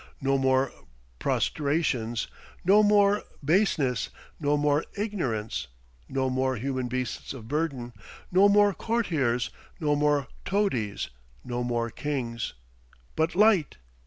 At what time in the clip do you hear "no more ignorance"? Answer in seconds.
4.39-5.67